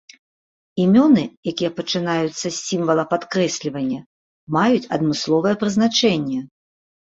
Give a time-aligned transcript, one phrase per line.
[0.85, 4.01] Імёны, якія пачынаюцца з сімвала падкрэслівання,
[4.59, 6.39] маюць адмысловае прызначэнне.